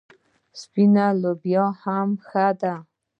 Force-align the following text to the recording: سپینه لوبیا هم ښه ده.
سپینه 0.61 1.05
لوبیا 1.21 1.65
هم 1.83 2.09
ښه 2.27 2.47
ده. 2.61 2.75